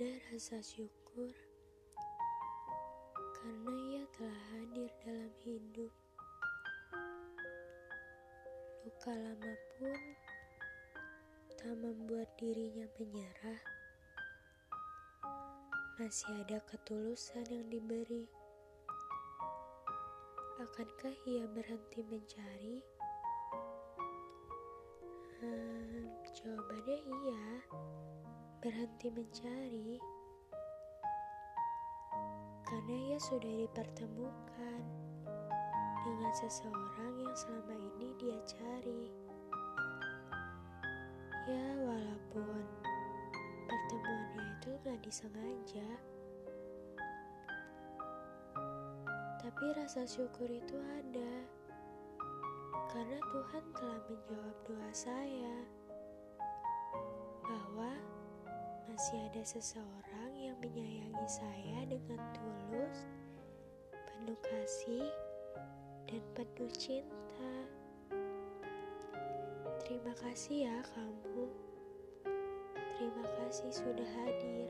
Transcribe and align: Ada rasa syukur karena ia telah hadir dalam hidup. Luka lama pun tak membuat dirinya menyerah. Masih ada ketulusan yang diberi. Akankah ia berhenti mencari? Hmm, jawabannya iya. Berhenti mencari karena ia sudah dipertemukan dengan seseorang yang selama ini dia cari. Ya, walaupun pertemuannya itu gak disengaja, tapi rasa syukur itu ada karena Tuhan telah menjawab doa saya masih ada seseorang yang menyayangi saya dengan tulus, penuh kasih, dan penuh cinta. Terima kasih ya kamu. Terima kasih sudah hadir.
Ada 0.00 0.16
rasa 0.32 0.56
syukur 0.64 1.28
karena 3.36 3.72
ia 3.92 4.04
telah 4.16 4.40
hadir 4.48 4.88
dalam 5.04 5.28
hidup. 5.44 5.92
Luka 8.80 9.12
lama 9.12 9.54
pun 9.76 10.00
tak 11.52 11.76
membuat 11.84 12.32
dirinya 12.40 12.88
menyerah. 12.96 13.60
Masih 16.00 16.32
ada 16.48 16.64
ketulusan 16.64 17.44
yang 17.52 17.68
diberi. 17.68 18.24
Akankah 20.64 21.12
ia 21.28 21.44
berhenti 21.44 22.00
mencari? 22.08 22.80
Hmm, 25.44 26.08
jawabannya 26.40 26.98
iya. 27.04 27.44
Berhenti 28.60 29.08
mencari 29.08 29.96
karena 32.68 32.94
ia 33.08 33.16
sudah 33.16 33.48
dipertemukan 33.56 34.82
dengan 36.04 36.32
seseorang 36.36 37.24
yang 37.24 37.36
selama 37.40 37.72
ini 37.72 38.12
dia 38.20 38.36
cari. 38.44 39.08
Ya, 41.48 41.66
walaupun 41.88 42.60
pertemuannya 43.64 44.44
itu 44.60 44.70
gak 44.84 45.00
disengaja, 45.08 45.88
tapi 49.40 49.64
rasa 49.72 50.04
syukur 50.04 50.52
itu 50.52 50.76
ada 51.00 51.32
karena 52.92 53.24
Tuhan 53.24 53.64
telah 53.72 54.00
menjawab 54.04 54.56
doa 54.68 54.90
saya 54.92 55.79
masih 59.00 59.32
ada 59.32 59.40
seseorang 59.48 60.32
yang 60.36 60.52
menyayangi 60.60 61.24
saya 61.24 61.88
dengan 61.88 62.20
tulus, 62.36 63.08
penuh 63.96 64.36
kasih, 64.44 65.08
dan 66.04 66.20
penuh 66.36 66.68
cinta. 66.76 67.52
Terima 69.80 70.12
kasih 70.20 70.68
ya 70.68 70.84
kamu. 70.92 71.48
Terima 73.00 73.24
kasih 73.40 73.72
sudah 73.72 74.04
hadir. 74.20 74.68